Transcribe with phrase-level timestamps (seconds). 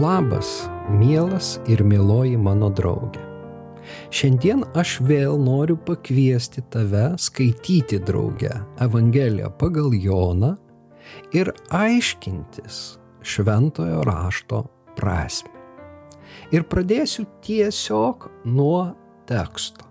[0.00, 3.20] Labas, mielas ir mieloji mano draugė.
[4.14, 10.54] Šiandien aš vėl noriu pakviesti tave skaityti draugę Evangeliją pagal Joną
[11.36, 12.80] ir aiškintis
[13.20, 14.64] šventojo rašto
[14.96, 15.52] prasme.
[16.54, 18.94] Ir pradėsiu tiesiog nuo
[19.28, 19.84] teksto,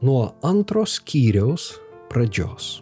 [0.00, 1.72] nuo antros skyriaus
[2.08, 2.78] pradžios.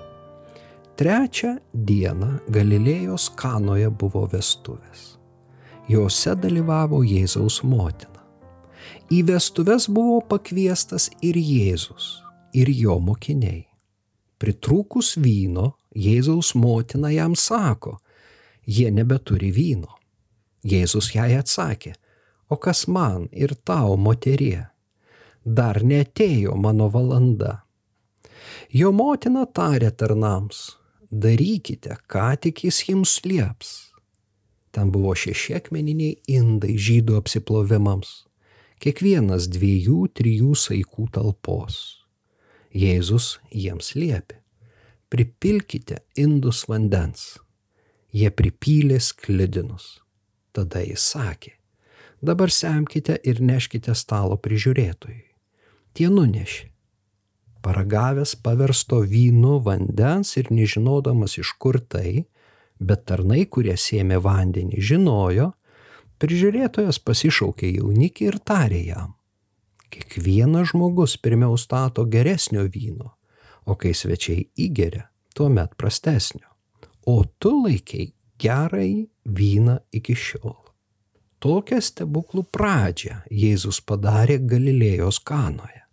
[1.00, 5.19] Trečią dieną Galilėjos kanoje buvo vestuvės.
[5.90, 8.20] Jose dalyvavo Jėzaus motina.
[9.10, 12.20] Į vestuves buvo pakviestas ir Jėzus,
[12.54, 13.64] ir jo mokiniai.
[14.38, 17.96] Pritrūkus vyno, Jėzaus motina jam sako,
[18.66, 19.96] jie nebeturi vyno.
[20.62, 21.96] Jėzus jai atsakė,
[22.46, 24.68] o kas man ir tau, moterie,
[25.42, 27.64] dar netėjo mano valanda.
[28.70, 30.66] Jo motina tarė tarnams,
[31.10, 33.89] darykite, ką tik jis jums lieps
[34.70, 38.10] Ten buvo šeši akmeniniai indai žydų apsiplovimams,
[38.82, 41.80] kiekvienas dviejų, trijų saikų talpos.
[42.70, 44.38] Jėzus jiems liepė,
[45.10, 47.40] pripilkite indus vandens.
[48.14, 49.98] Jie pripylė sklidinus.
[50.54, 51.52] Tada jis sakė,
[52.22, 55.26] dabar semkite ir neškite stalo prižiūrėtojui.
[55.94, 56.70] Tie nunešė.
[57.60, 62.24] Paragavęs paversto vynu vandens ir nežinodamas iš kur tai,
[62.80, 65.52] bet tarnai, kurie sėmė vandenį, žinojo,
[66.20, 69.14] prižiūrėtojas pasišaukė jaunikį ir tarė jam.
[69.90, 73.14] Kiekvienas žmogus pirmiau stato geresnio vyno,
[73.66, 76.46] o kai svečiai įgeria, tuomet prastesnio.
[77.06, 80.56] O tu laikiai gerai vyną iki šiol.
[81.40, 85.86] Tokią stebuklų pradžią Jėzus padarė Galilėjos kanoje.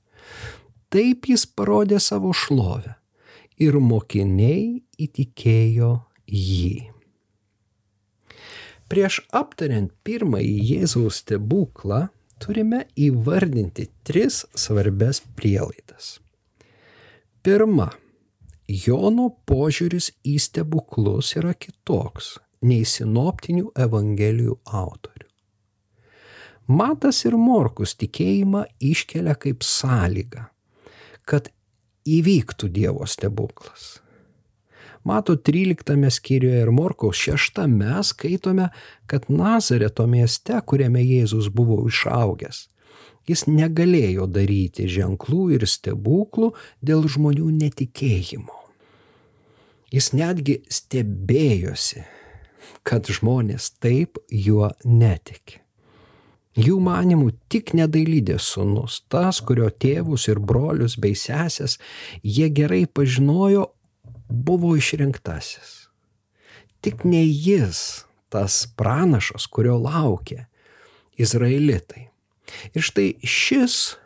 [0.91, 2.97] Taip jis parodė savo šlovę
[3.63, 5.93] ir mokiniai įtikėjo
[6.27, 6.91] jį.
[8.87, 12.05] Prieš aptariant pirmąjį Jėzaus stebuklą
[12.39, 16.17] turime įvardinti tris svarbes prielaidas.
[17.43, 17.89] Pirma,
[18.67, 22.33] Jono požiūris į stebuklus yra kitoks
[22.67, 25.27] nei sinoptinių evangelijų autorių.
[26.67, 30.49] Matas ir Morkus tikėjimą iškelia kaip sąlygą,
[31.23, 31.47] kad
[32.03, 34.01] įvyktų Dievo stebuklas.
[35.07, 37.61] Mato 13 skyriuje ir Morkaus 6
[38.03, 38.69] skaitome,
[39.05, 42.65] kad Nazareto mieste, kuriame Jėzus buvo išaugęs,
[43.29, 46.49] jis negalėjo daryti ženklų ir stebuklų
[46.83, 48.57] dėl žmonių netikėjimo.
[49.95, 52.03] Jis netgi stebėjosi,
[52.83, 55.61] kad žmonės taip juo netiki.
[56.57, 61.77] Jų manimų tik nedailydės sunus, tas, kurio tėvus ir brolius bei sesės
[62.25, 63.69] jie gerai pažinojo,
[64.29, 65.87] buvo išrinktasis.
[66.81, 70.45] Tik ne jis, tas pranašas, kurio laukia
[71.17, 72.07] izraelitai.
[72.75, 73.97] Ir štai šis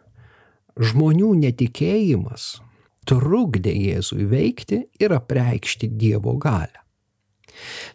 [0.81, 2.61] žmonių netikėjimas
[3.09, 6.79] trukdė Jėzui veikti ir apreikšti Dievo galę.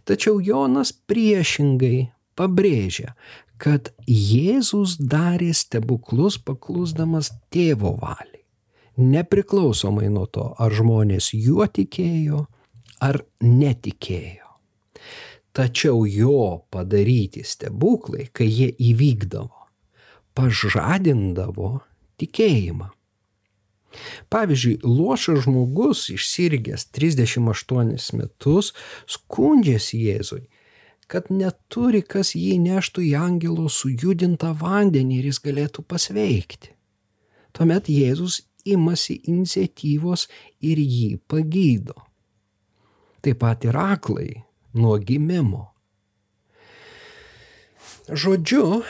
[0.07, 3.15] Tačiau Jonas priešingai pabrėžia,
[3.57, 8.36] kad Jėzus darė stebuklus paklusdamas tėvo valiai
[8.97, 12.47] nepriklausomai nuo to, ar žmonės juo tikėjo
[13.03, 14.47] ar netikėjo.
[15.57, 19.69] Tačiau jo padaryti stebuklai, kai jie įvykdavo,
[20.37, 21.79] pažadindavo
[22.21, 22.91] tikėjimą.
[24.29, 28.75] Pavyzdžiui, lošas žmogus išsirgęs 38 metus
[29.09, 30.43] skundžiasi Jėzui,
[31.09, 36.75] kad neturi, kas jį neštų į angelo sujudintą vandenį ir jis galėtų pasveikti.
[37.57, 40.27] Tuomet Jėzus imasi iniciatyvos
[40.67, 41.97] ir jį pagydo.
[43.23, 44.31] Taip pat ir aklai
[44.77, 45.65] nuo gimimo.
[48.07, 48.83] Žodžiu,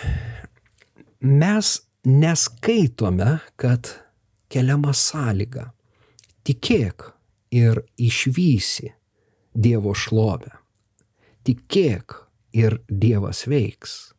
[1.21, 1.69] mes
[2.05, 3.89] neskaitome, kad
[4.53, 5.71] keliama sąlyga-
[6.47, 7.13] tikėk
[7.51, 8.93] ir išvysi
[9.57, 10.53] Dievo šlovę.
[11.45, 12.13] Tikėk
[12.53, 14.16] ir Dievas veiks.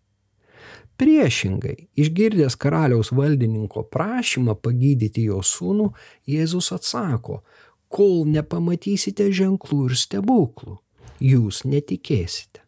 [0.97, 5.91] Priešingai, išgirdęs karaliaus valdininko prašymą pagydyti jo sūnų,
[6.25, 7.43] Jėzus atsako,
[7.87, 10.79] kol nepamatysite ženklų ir stebuklų,
[11.21, 12.63] jūs netikėsite.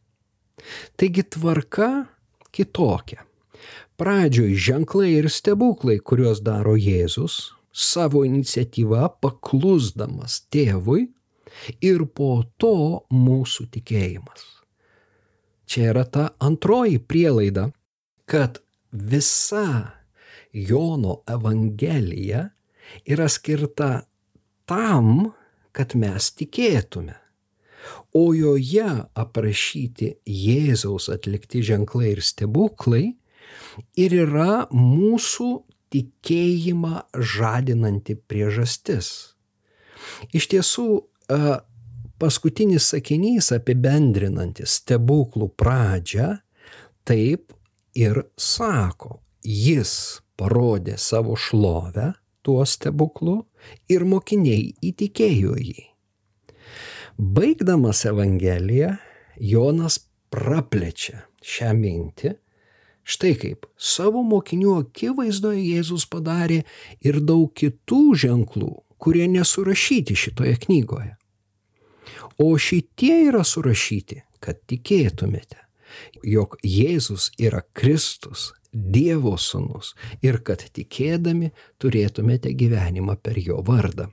[1.00, 1.90] Taigi tvarka
[2.54, 3.26] kitokia.
[4.00, 11.10] Pradžioj ženklai ir stebuklai, kuriuos daro Jėzus, savo iniciatyvą paklusdamas tėvui
[11.84, 14.46] ir po to mūsų tikėjimas.
[15.70, 17.70] Čia yra ta antroji prielaida,
[18.30, 18.60] kad
[18.92, 19.92] visa
[20.54, 22.50] Jono Evangelija
[23.06, 23.90] yra skirta
[24.70, 25.31] tam,
[25.72, 27.18] kad mes tikėtume.
[28.14, 28.88] o joje
[29.18, 33.04] aprašyti Jėzaus atlikti ženklai ir stebuklai
[34.00, 35.50] ir yra mūsų
[35.94, 39.12] tikėjimą žadinanti priežastis.
[40.36, 40.88] Iš tiesų,
[42.22, 46.36] paskutinis sakinys apibendrinantis stebuklų pradžią
[47.08, 47.54] taip
[47.96, 52.14] ir sako, jis parodė savo šlovę
[52.46, 53.42] tuo stebuklu
[53.92, 55.86] ir mokiniai įtikėjo jį.
[57.20, 58.94] Baigdamas Evangeliją,
[59.40, 60.00] Jonas
[60.32, 62.36] praplečia šią mintį.
[63.10, 66.62] Štai kaip savo mokinių akivaizdoje Jėzus padarė
[67.02, 68.70] ir daug kitų ženklų,
[69.02, 71.16] kurie nesurašyti šitoje knygoje.
[72.40, 75.58] O šitie yra surašyti, kad tikėtumėte,
[76.24, 81.50] jog Jėzus yra Kristus, Dievo sūnus ir kad tikėdami
[81.82, 84.12] turėtumėte gyvenimą per jo vardą.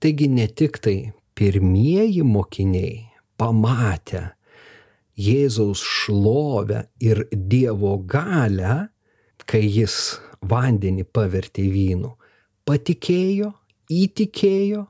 [0.00, 0.96] Taigi ne tik tai
[1.34, 3.06] pirmieji mokiniai
[3.40, 4.32] pamatę
[5.16, 8.88] Jėzaus šlovę ir Dievo galę,
[9.44, 10.18] kai jis
[10.48, 12.14] vandenį pavertė vynu,
[12.68, 13.52] patikėjo,
[13.92, 14.86] įtikėjo,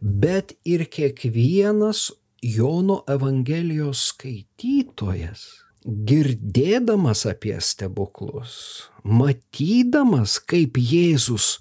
[0.00, 2.08] bet ir kiekvienas
[2.42, 5.46] Jono Evangelijos skaitytojas,
[5.86, 11.56] girdėdamas apie stebuklus, matydamas, kaip Jėzus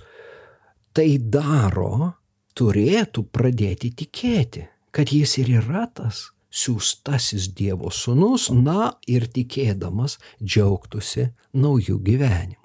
[0.95, 2.15] tai daro,
[2.55, 11.29] turėtų pradėti tikėti, kad jis ir yra tas siūstasis Dievo sūnus, na ir tikėdamas džiaugtųsi
[11.55, 12.61] naujų gyvenimų.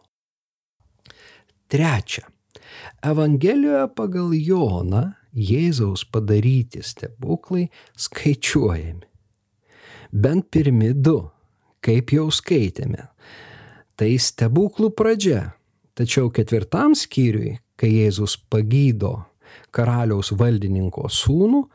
[1.70, 2.26] Trečia.
[3.02, 5.04] Evangelijoje pagal Joną
[5.37, 9.06] Jėzaus padaryti stebuklai skaičiuojami.
[10.11, 11.31] Bent pirmi du,
[11.85, 13.06] kaip jau skaitėme.
[13.94, 15.53] Tai stebuklų pradžia.
[15.94, 19.27] Tačiau ketvirtam skyriui, kai Jėzus pagydo
[19.75, 21.67] karaliaus valdininko sūnų,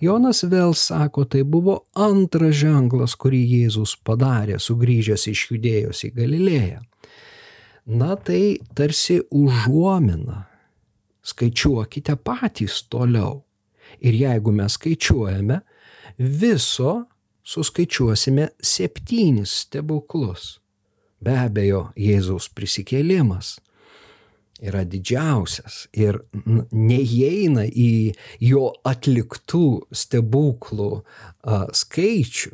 [0.00, 6.80] Jonas vėl sako, tai buvo antras ženklas, kurį Jėzus padarė, sugrįžęs iš judėjos į Galilėją.
[8.00, 10.49] Na tai tarsi užuomina.
[11.22, 13.42] Skaičiuokite patys toliau.
[14.00, 15.60] Ir jeigu mes skaičiuojame,
[16.18, 16.92] viso
[17.44, 20.60] suskaičiuosime septynis stebuklus.
[21.20, 23.58] Be abejo, Jėzaus prisikėlimas
[24.60, 26.20] yra didžiausias ir
[26.72, 28.12] neįeina į
[28.44, 32.52] jo atliktų stebuklų a, skaičių.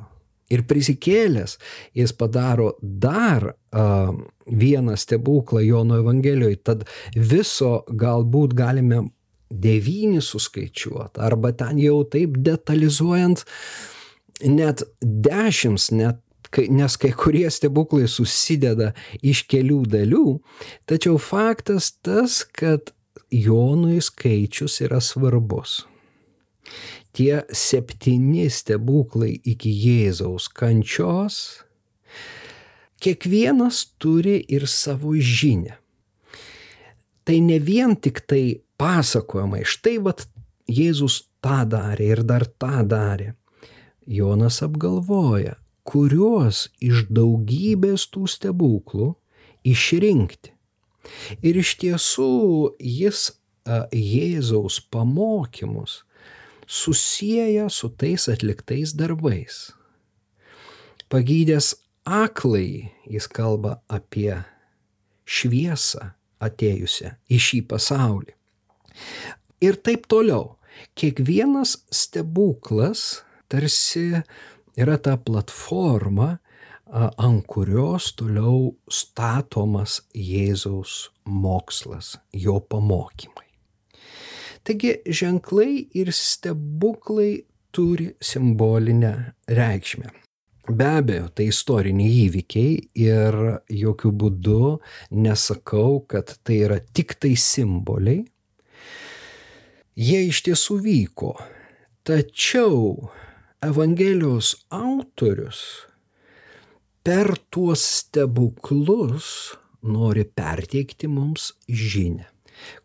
[0.52, 1.56] Ir prisikėlęs
[1.96, 4.12] jis padaro dar a,
[4.46, 6.84] vieną stebuklą Jono Evangelijoje, tad
[7.16, 9.02] viso galbūt galime
[9.50, 13.44] devyni suskaičiuoti, arba ten jau taip detalizuojant,
[14.46, 16.22] net dešimt, net
[16.70, 18.92] nes kai kurie stebuklai susideda
[19.24, 20.38] iš kelių dalių,
[20.88, 22.92] tačiau faktas tas, kad
[23.34, 25.82] Jonui skaičius yra svarbus.
[27.16, 31.38] Tie septyni stebuklai iki Jėzaus kančios,
[33.00, 35.78] kiekvienas turi ir savo žinę.
[37.26, 40.26] Tai ne vien tik tai pasakojimai, štai vad
[40.68, 43.32] Jėzus tą darė ir dar tą darė.
[44.06, 49.14] Jonas apgalvoja, kuriuos iš daugybės tų stebuklų
[49.66, 50.52] išrinkti.
[51.42, 52.32] Ir iš tiesų
[52.82, 53.30] jis
[53.66, 56.02] a, Jėzaus pamokymus
[56.66, 59.72] susiję su tais atliktais darbais.
[61.08, 64.42] Pagydęs aklai jis kalba apie
[65.26, 68.32] šviesą atėjusią į šį pasaulį.
[69.64, 70.56] Ir taip toliau.
[70.96, 74.20] Kiekvienas stebuklas tarsi
[74.76, 76.36] yra ta platforma,
[76.92, 83.35] ant kurios toliau statomas Jėzaus mokslas, jo pamokymai.
[84.66, 89.12] Taigi ženklai ir stebuklai turi simbolinę
[89.46, 90.10] reikšmę.
[90.66, 93.36] Be abejo, tai istoriniai įvykiai ir
[93.70, 94.62] jokių būdų
[95.14, 98.24] nesakau, kad tai yra tik tai simboliai.
[99.96, 101.36] Jie iš tiesų vyko.
[102.06, 103.06] Tačiau
[103.62, 105.62] Evangelijos autorius
[107.06, 109.28] per tuos stebuklus
[109.86, 112.26] nori perteikti mums žinę,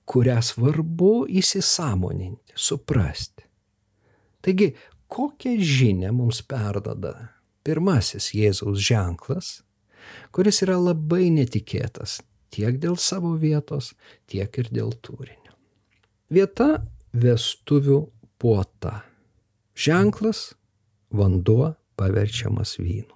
[0.06, 3.46] kurią svarbu įsisamoninti, suprasti.
[4.42, 4.72] Taigi,
[5.12, 7.13] kokią žinę mums perdada
[7.63, 9.62] pirmasis Jėzaus ženklas,
[10.34, 12.20] kuris yra labai netikėtas
[12.51, 13.94] tiek dėl savo vietos,
[14.30, 15.56] tiek ir dėl turinio.
[16.32, 18.04] Vieta vestuvių
[18.42, 19.01] puota.
[19.75, 20.51] Ženklas
[21.12, 23.16] vanduo paverčiamas vynu.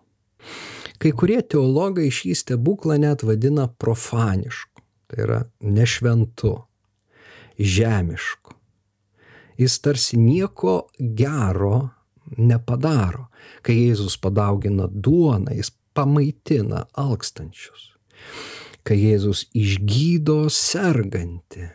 [1.01, 4.74] Kai kurie teologai šį stebuklą net vadina profanišku,
[5.07, 6.55] tai yra nešventu,
[7.59, 8.55] žemišku.
[9.57, 11.89] Jis tarsi nieko gero
[12.37, 13.29] nepadaro.
[13.63, 17.93] Kai Jėzus padaugina duoną, jis pamaitina alkstančius.
[18.85, 21.69] Kai Jėzus išgydo sergantį,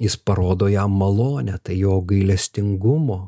[0.00, 3.20] jis parodo jam malonę, tai jo gailestingumo,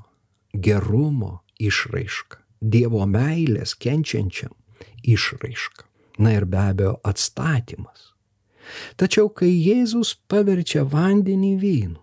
[0.54, 4.54] gerumo išraiška, Dievo meilės kenčiančiam
[5.04, 5.84] išraiška.
[6.24, 8.13] Na ir be abejo atstatymas.
[9.00, 12.00] Tačiau kai Jėzus paverčia vandenį vynu,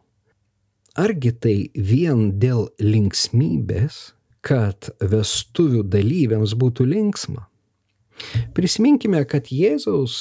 [0.99, 7.47] argi tai vien dėl linksmybės, kad vestuvių dalyviams būtų linksma?
[8.53, 10.15] Prisiminkime, kad Jėzaus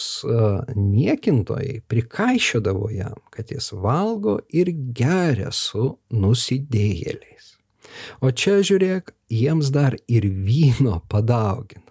[0.77, 7.57] niekintojai prikaišiodavo jam, kad jis valgo ir geria su nusidėjėliais.
[8.25, 11.91] O čia žiūrėk, jiems dar ir vyno padaugina.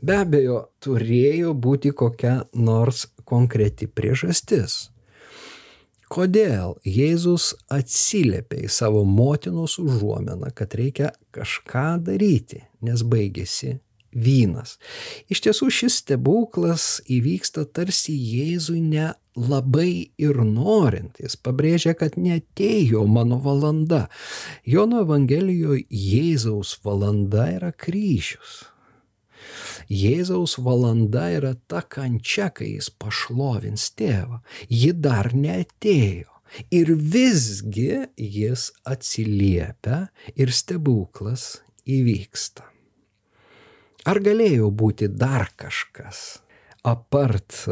[0.00, 4.88] Be abejo, turėjo būti kokia nors konkreti priežastis.
[6.08, 13.74] Kodėl Jėzus atsiliepia į savo motinos užuomeną, kad reikia kažką daryti, nes baigėsi
[14.16, 14.78] vynas.
[15.28, 21.20] Iš tiesų šis stebuklas įvyksta tarsi Jėzui ne labai ir norint.
[21.20, 24.06] Jis pabrėžia, kad netėjo mano valanda.
[24.64, 28.64] Jono Evangelijoje Jėzaus valanda yra kryžius.
[29.88, 34.42] Jėzaus valanda yra ta kančia, kai jis pašlovins tėvą.
[34.68, 36.32] Ji dar neatėjo.
[36.72, 42.64] Ir visgi jis atsiliepia ir stebuklas įvyksta.
[44.08, 46.40] Ar galėjo būti dar kažkas
[46.88, 47.66] apart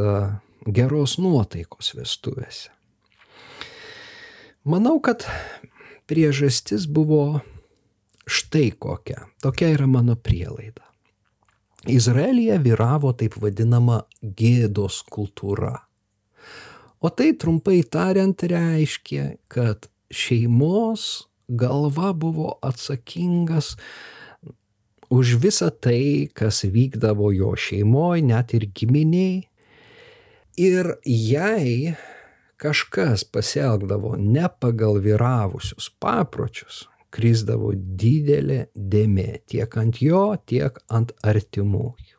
[0.67, 2.69] geros nuotaikos vestuvėse?
[4.67, 5.23] Manau, kad
[6.11, 7.41] priežastis buvo
[8.27, 9.29] štai kokia.
[9.41, 10.86] Tokia yra mano prielaida.
[11.87, 15.77] Izraelyje vyravo taip vadinama gėdos kultūra.
[16.99, 23.77] O tai trumpai tariant reiškia, kad šeimos galva buvo atsakingas
[25.11, 29.47] už visą tai, kas vykdavo jo šeimoje, net ir giminiai.
[30.59, 31.95] Ir jei
[32.59, 42.17] kažkas pasielgdavo ne pagal vyravusius papročius, krisdavo didelė dėmė tiek ant jo, tiek ant artimųjų.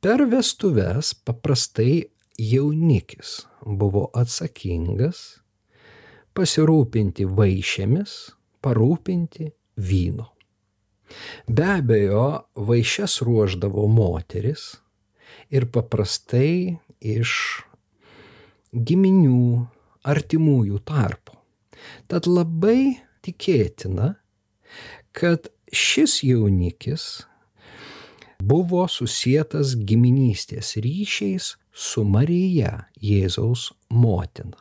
[0.00, 2.06] Per vestuves paprastai
[2.38, 5.22] jaunikis buvo atsakingas
[6.36, 8.16] pasirūpinti vaišėmis,
[8.62, 10.28] parūpinti vyno.
[11.46, 14.76] Be abejo, vaišes ruoždavo moteris
[15.54, 17.32] ir paprastai iš
[18.74, 19.66] giminių,
[20.06, 21.38] artimųjų tarpo.
[22.10, 24.14] Tad labai tikėtina,
[25.16, 27.26] kad šis jaunikis
[28.40, 34.58] buvo susijęs giminystės ryšiais su Marija, Jėzaus motina.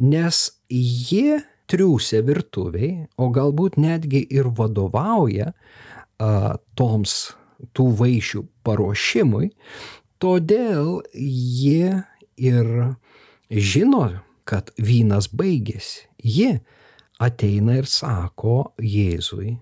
[0.00, 7.34] Nes jie triūsia virtuviai, o galbūt netgi ir vadovauja a, toms
[7.76, 9.50] tų vaišių paruošimui,
[10.20, 12.00] todėl jie
[12.40, 12.72] ir
[13.50, 14.04] žino,
[14.48, 16.08] kad vynas baigėsi.
[16.20, 16.60] Jie
[17.20, 19.54] ateina ir sako Jėzui,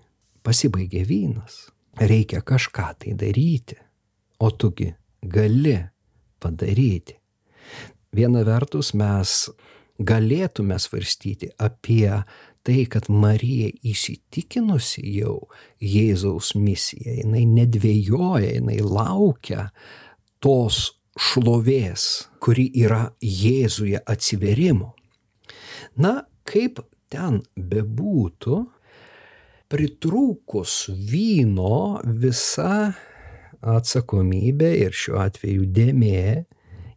[0.45, 1.67] pasibaigė vynas,
[1.99, 3.77] reikia kažką tai daryti,
[4.39, 4.89] o tugi
[5.21, 5.77] gali
[6.39, 7.17] padaryti.
[8.15, 9.49] Viena vertus mes
[9.99, 12.07] galėtume svarstyti apie
[12.63, 15.49] tai, kad Marija įsitikinusi jau
[15.83, 19.69] Jėzaus misiją, jinai nedvėjoja, jinai laukia
[20.43, 24.93] tos šlovės, kuri yra Jėzuje atsiverimo.
[25.99, 28.59] Na, kaip ten bebūtų,
[29.69, 30.75] pritrūkus
[31.09, 32.93] vyno visa
[33.59, 36.45] atsakomybė ir šiuo atveju dėmė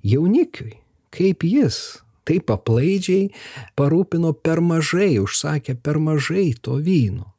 [0.07, 0.79] jaunikiui.
[1.13, 1.79] Kaip jis
[2.29, 3.33] taip aplaidžiai
[3.77, 7.33] parūpino per mažai, užsakė per mažai to vyno.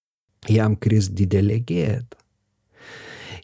[0.51, 2.19] Jam kris didelė gėda.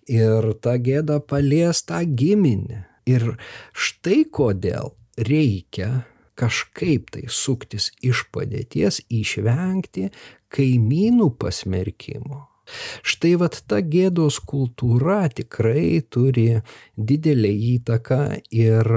[0.10, 2.86] Ir ta gėda palies tą giminę.
[3.10, 3.38] Ir
[3.74, 6.04] štai kodėl reikia
[6.40, 10.10] kažkaip tai suktis iš padėties, išvengti
[10.54, 12.46] kaimynų pasmerkimo.
[13.02, 16.62] Štai vad ta gėdos kultūra tikrai turi
[16.96, 18.22] didelę įtaką
[18.54, 18.92] ir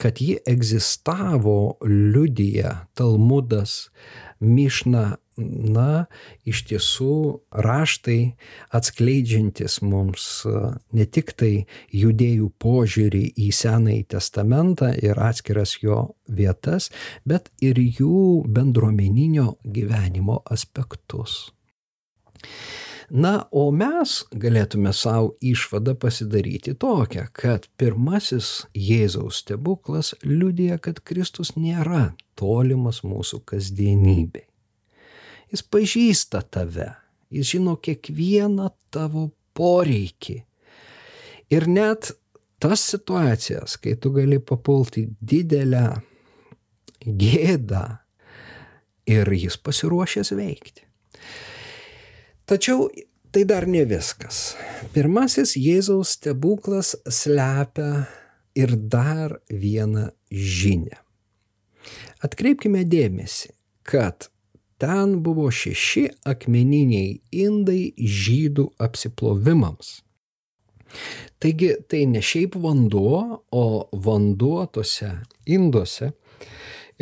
[0.00, 3.88] kad ji egzistavo liudija Talmudas,
[4.40, 6.06] Mišna na,
[6.48, 7.16] iš tiesų
[7.52, 8.36] raštai
[8.76, 10.46] atskleidžiantis mums
[10.96, 16.90] ne tik tai judėjų požiūrį į Senąjį testamentą ir atskiras jo vietas,
[17.24, 21.52] bet ir jų bendruomeninio gyvenimo aspektus.
[23.06, 31.54] Na, o mes galėtume savo išvadą pasidaryti tokią, kad pirmasis Jėzaus stebuklas liudija, kad Kristus
[31.54, 34.48] nėra tolimas mūsų kasdienybei
[35.52, 36.90] Jis pažįsta tave.
[37.30, 40.40] Jis žino kiekvieną tavo poreikį.
[41.54, 42.12] Ir net
[42.62, 45.86] tas situacijas, kai tu gali papulti didelę
[47.06, 47.84] gėdą
[49.06, 50.82] ir jis pasiruošęs veikti.
[52.46, 52.88] Tačiau
[53.34, 54.54] tai dar ne viskas.
[54.94, 58.06] Pirmasis Jėzaus stebuklas slepia
[58.56, 61.02] ir dar vieną žinę.
[62.24, 63.52] Atkreipkime dėmesį,
[63.86, 64.30] kad
[64.78, 70.00] ten buvo šeši akmeniniai indai žydų apsiplovimams.
[71.42, 75.10] Taigi tai ne šiaip vanduo, o vanduo tose
[75.46, 76.12] induose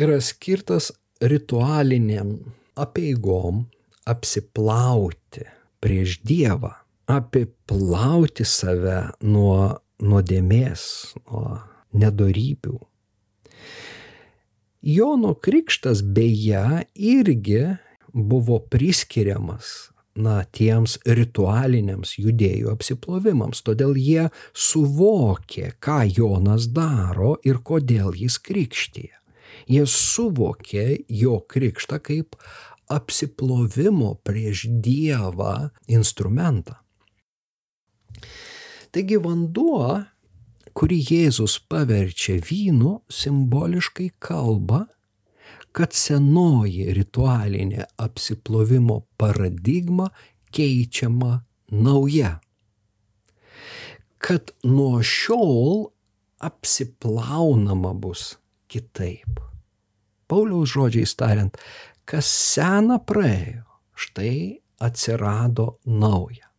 [0.01, 0.91] yra skirtas
[1.21, 2.35] ritualiniam
[2.75, 3.65] apieigom
[4.05, 5.45] apsiplauti
[5.79, 6.73] prieš Dievą,
[7.07, 10.83] apiplauti save nuo nuodėmės,
[11.29, 11.59] nuo
[11.95, 12.75] nedorybių.
[14.85, 17.75] Jono krikštas beje irgi
[18.13, 23.63] buvo priskiriamas na, tiems ritualiniams judėjų apsiplovimams.
[23.65, 29.11] Todėl jie suvokė, ką Jonas daro ir kodėl jis krikštyje.
[29.65, 32.37] Jie suvokė jo krikštą kaip
[32.93, 36.77] apsiplovimo prieš Dievą instrumentą.
[38.93, 40.05] Taigi vanduo,
[40.75, 44.85] kurį Jėzus paverčia vynu, simboliškai kalba,
[45.75, 50.09] kad senoji ritualinė apsiplovimo paradigma
[50.55, 51.39] keičiama
[51.71, 52.37] nauja.
[54.19, 55.89] Kad nuo šiol
[56.43, 58.35] apsiplaunama bus
[58.71, 59.39] kitaip.
[60.27, 61.59] Pauliaus žodžiais tariant,
[62.09, 66.49] kas sena praėjo, štai atsirado nauja.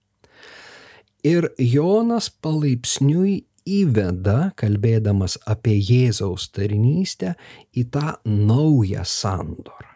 [1.26, 7.34] Ir Jonas palaipsniui įveda, kalbėdamas apie Jėzaus tarnystę,
[7.74, 9.92] į tą naują sandorą.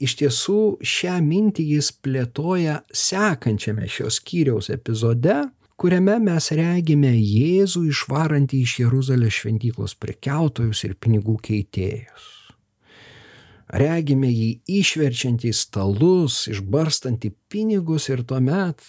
[0.00, 5.42] Iš tiesų šią mintį jis plėtoja sekančiame šios skyriaus epizode,
[5.80, 12.30] kuriame mes regime Jėzų išvarantį iš Jeruzalės šventyklos prekiautojus ir pinigų keitėjus.
[13.80, 14.48] Regime jį
[14.80, 18.80] išverčiantį stalus, išbarstantį pinigus ir tuomet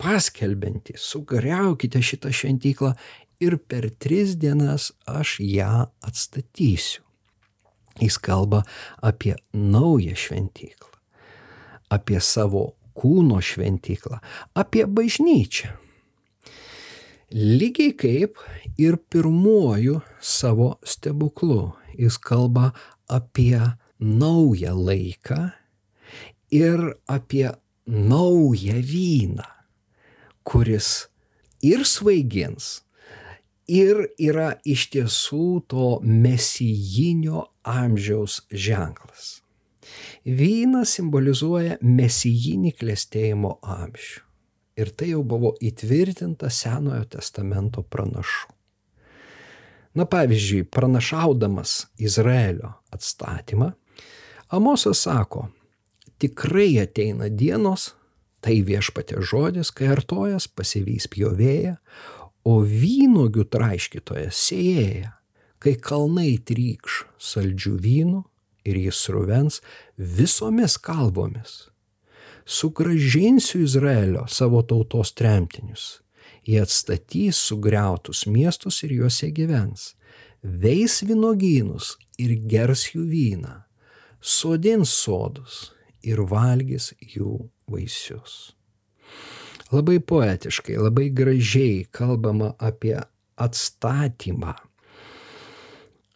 [0.00, 2.92] paskelbinti, sugriaukite šitą šventyklą
[3.40, 7.02] ir per tris dienas aš ją atstatysiu.
[8.00, 8.62] Jis kalba
[9.00, 10.92] apie naują šventyklą,
[11.88, 14.20] apie savo kūno šventyklą,
[14.54, 15.72] apie bažnyčią.
[17.32, 18.38] Lygiai kaip
[18.78, 22.70] ir pirmuoju savo stebuklu jis kalba
[23.08, 23.60] apie
[24.00, 25.50] naują laiką
[26.50, 27.50] ir apie
[27.86, 29.55] naują vyną,
[30.46, 31.08] kuris
[31.66, 32.86] ir svaigins,
[33.66, 39.40] ir yra iš tiesų to mesijinio amžiaus ženklas.
[40.26, 44.22] Vynas simbolizuoja mesijinį klėstėjimo amžių.
[44.76, 48.50] Ir tai jau buvo įtvirtinta Senojo testamento pranašų.
[49.96, 53.70] Na pavyzdžiui, pranašaudamas Izraelio atstatymą,
[54.52, 55.48] Amosas sako,
[56.20, 57.95] tikrai ateina dienos,
[58.46, 61.74] tai viešpatė žodis, kai artojas pasivys pjovėją,
[62.46, 65.10] o vynogių traiškytojas sėjėja,
[65.58, 68.22] kai kalnai trykš saldžių vynų
[68.70, 69.58] ir jis ruvens
[69.98, 71.66] visomis kalbomis.
[72.46, 75.96] Sugražinsiu Izraelio savo tautos tremtinius.
[76.46, 79.96] Jie atstatys sugriautus miestus ir juose gyvens.
[80.46, 83.56] Veis vynogynus ir gers jų vyną
[84.26, 85.72] sodins sodus
[86.06, 88.56] ir valgys jų vaisius.
[89.72, 92.98] Labai poetiškai, labai gražiai kalbama apie
[93.36, 94.54] atstatymą.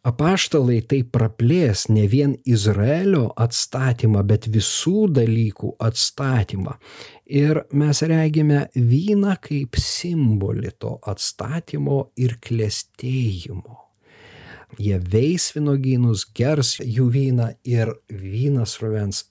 [0.00, 6.78] Apaštalai tai praplės ne vien Izraelio atstatymą, bet visų dalykų atstatymą.
[7.26, 13.76] Ir mes regime vyną kaip simbolį to atstatymo ir klėstėjimo.
[14.80, 19.26] Jie veis vynogynus, gers jų vyną ir vynas rovens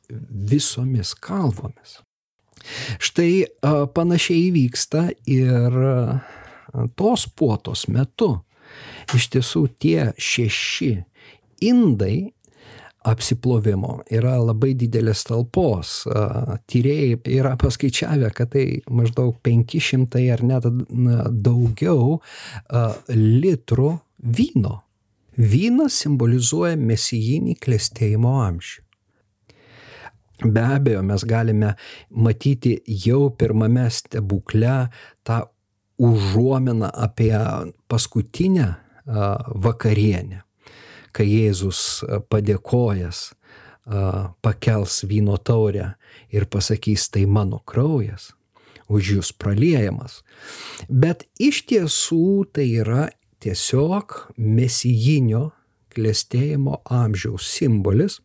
[0.51, 1.97] visomis kalvomis.
[3.01, 3.45] Štai
[3.95, 5.77] panašiai vyksta ir
[6.99, 8.35] tos puotos metu.
[9.15, 10.91] Iš tiesų tie šeši
[11.65, 12.29] indai
[13.09, 16.03] apsiplovimo yra labai didelės talpos.
[16.69, 20.67] Tyrėjai yra paskaičiavę, kad tai maždaug 500 ar net
[21.47, 22.19] daugiau
[23.09, 24.77] litrų vyno
[25.39, 28.81] Vynas simbolizuoja mesijinį klėstėjimo amžių.
[30.43, 31.73] Be abejo, mes galime
[32.09, 34.87] matyti jau pirmame stebukle
[35.27, 35.41] tą
[35.99, 37.35] užuominą apie
[37.91, 38.69] paskutinę
[39.55, 40.43] vakarienę,
[41.11, 43.33] kai Jėzus padėkojas
[44.41, 45.93] pakels vyno taurę
[46.31, 48.31] ir pasakys, tai mano kraujas,
[48.87, 50.21] už jūs praliejamas.
[50.87, 53.09] Bet iš tiesų tai yra
[53.43, 55.49] tiesiog mesijinio
[55.95, 58.19] klėstėjimo amžiaus simbolis.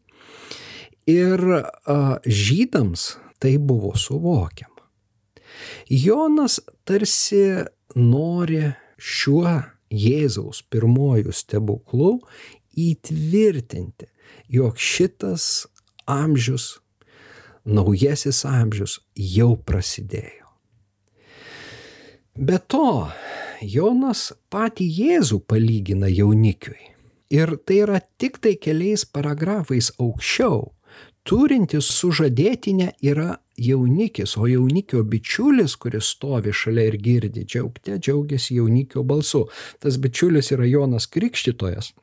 [1.11, 4.85] Ir a, žydams tai buvo suvokiama.
[5.89, 7.65] Jonas tarsi
[7.95, 9.61] nori šiuo
[9.95, 12.17] Jėzaus pirmojų stebuklų
[12.75, 14.09] įtvirtinti,
[14.51, 15.67] jog šitas
[16.11, 16.81] amžius,
[17.65, 20.49] naujasis amžius jau prasidėjo.
[22.35, 23.13] Be to,
[23.63, 26.81] Jonas patį Jėzų palygina jaunikiui.
[27.31, 30.74] Ir tai yra tik tai keliais paragrafais aukščiau.
[31.25, 39.03] Turintis sužadėtinę yra jaunikis, o jaunikio bičiulis, kuris stovi šalia ir girdi džiaugte, džiaugiasi jaunikio
[39.09, 39.47] balsu.
[39.81, 41.95] Tas bičiulis yra Jonas Krikštytojas,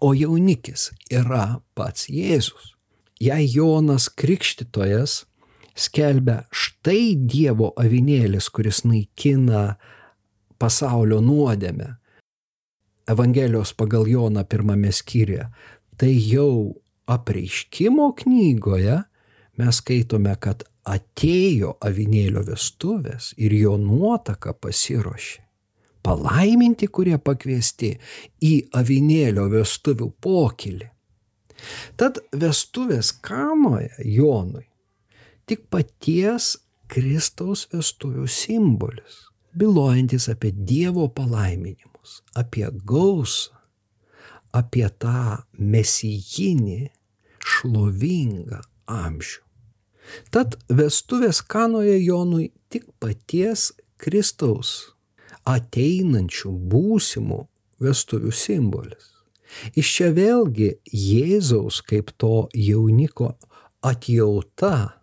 [0.00, 2.72] o jaunikis yra pats Jėzus.
[3.20, 5.26] Jei Jonas Krikštytojas
[5.76, 9.74] skelbia štai Dievo avinėlis, kuris naikina
[10.58, 11.92] pasaulio nuodėmę,
[13.04, 15.50] Evangelijos pagal Joną pirmame skyriuje,
[16.00, 16.72] tai jau
[17.06, 19.02] apreiškimo knygoje
[19.60, 25.40] mes skaitome, kad atėjo avinėlio vestuvės ir jo nuotaka pasiruošė.
[26.04, 27.94] Palaiminti, kurie pakviesti
[28.44, 30.90] į avinėlio vestuvių pokylį.
[31.96, 34.66] Tad vestuvės kanoje Jonui
[35.48, 36.58] tik paties
[36.92, 39.22] Kristaus vestuvių simbolis,
[39.56, 43.56] bylojantis apie Dievo palaiminimus, apie gausą,
[44.54, 46.90] apie tą mesijinį,
[47.44, 49.40] šlovingą amžių.
[50.32, 54.94] Tad vestuvės kanoje Jonui tik paties Kristaus
[55.48, 57.40] ateinančių būsimų
[57.84, 59.10] vestuvių simbolis.
[59.78, 63.34] Iš čia vėlgi Jėzaus kaip to jauniko
[63.84, 65.00] atjauta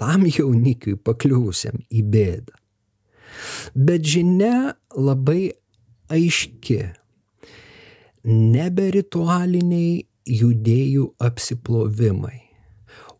[0.00, 2.56] tam jaunikiui pakliūsiam į bėdą.
[3.74, 5.52] Bet žinia labai
[6.12, 6.80] aiški.
[8.24, 12.40] Nebe ritualiniai judėjų apsiplovimai,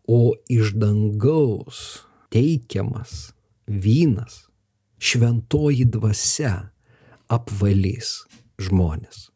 [0.07, 3.33] o iš dangaus teikiamas
[3.67, 4.45] vynas,
[4.99, 6.71] šventoji dvasia
[7.31, 8.25] apvalys
[8.61, 9.29] žmonės.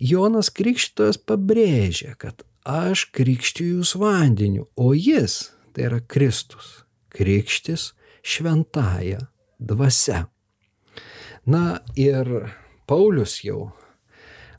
[0.00, 7.92] Jonas Krikštojas pabrėžia, kad aš krikščiu jūs vandeniu, o jis, tai yra Kristus, krikštis
[8.22, 9.20] šventąją
[9.60, 10.26] dvasia.
[11.46, 12.50] Na ir
[12.86, 13.70] Paulius jau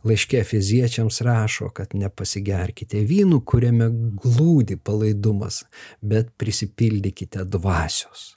[0.08, 3.90] laiškė fiziečiams rašo, kad nepasigerkite vynų, kuriame
[4.24, 5.64] glūdi palaidumas,
[6.02, 8.36] bet prisipildykite dvasios.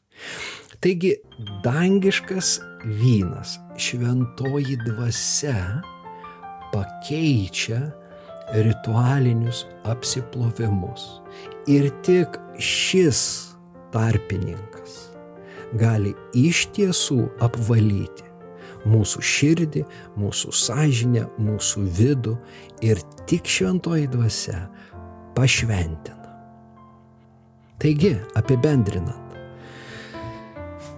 [0.85, 1.15] Taigi
[1.65, 2.59] dangiškas
[3.01, 5.81] vynas, šventoji dvasia
[6.75, 7.81] pakeičia
[8.53, 11.07] ritualinius apsiplovimus.
[11.71, 13.21] Ir tik šis
[13.95, 15.01] tarpininkas
[15.81, 18.34] gali iš tiesų apvalyti
[18.89, 19.85] mūsų širdį,
[20.21, 22.37] mūsų sąžinę, mūsų vidų
[22.85, 24.67] ir tik šventoji dvasia
[25.37, 26.33] pašventina.
[27.81, 29.21] Taigi, apibendrinant,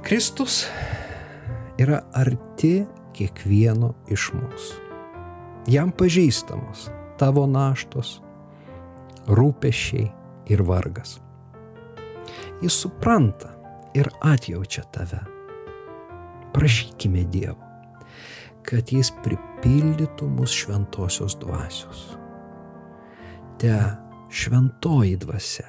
[0.06, 0.66] Kristus
[1.80, 2.84] yra arti
[3.16, 4.82] kiekvieno iš mūsų.
[5.72, 6.86] Jam pažįstamos
[7.18, 8.20] tavo naštos,
[9.26, 10.06] rūpešiai
[10.52, 11.16] ir vargas.
[12.62, 13.50] Jis supranta
[13.98, 15.24] ir atjaučia tave.
[16.54, 17.65] Prašykime Dievo
[18.66, 22.16] kad jis pripildytų mus šventosios dvasios.
[23.60, 23.74] Te
[24.30, 25.68] šventoji dvasia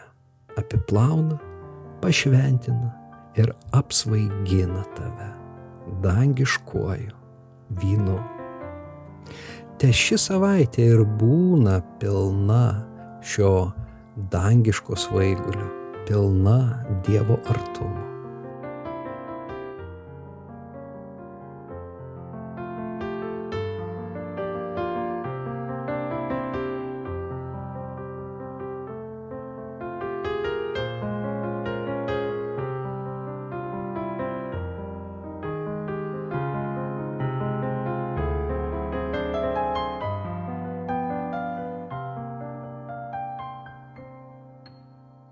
[0.57, 1.37] apiplauna,
[2.01, 2.91] pašventina
[3.37, 5.29] ir apsvaigina tave
[6.03, 7.13] dangiškuoju
[7.79, 8.17] vynu.
[9.77, 12.65] Te ši savaitė ir būna pilna
[13.21, 13.71] šio
[14.33, 15.69] dangiško svaigulio,
[16.09, 16.59] pilna
[17.05, 18.16] Dievo artumo